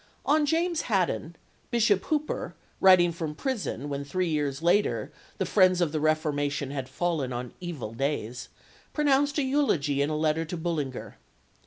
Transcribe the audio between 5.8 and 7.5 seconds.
the Reformation had fallen